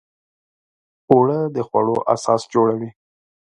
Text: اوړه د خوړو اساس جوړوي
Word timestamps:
اوړه 1.11 1.39
د 1.55 1.57
خوړو 1.67 1.97
اساس 2.15 2.41
جوړوي 2.53 2.89